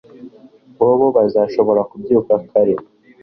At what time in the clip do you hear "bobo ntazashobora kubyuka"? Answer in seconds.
0.77-2.33